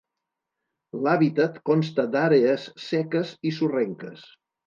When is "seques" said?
2.85-3.37